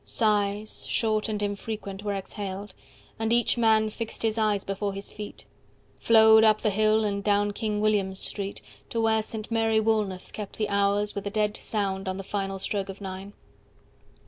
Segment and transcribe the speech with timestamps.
[0.03, 2.73] Sighs, short and infrequent, were exhaled,
[3.19, 5.45] And each man fixed his eyes before his feet.
[5.99, 10.33] 65 Flowed up the hill and down King William Street, To where Saint Mary Woolnoth
[10.33, 13.33] kept the hours With a dead sound on the final stroke of nine.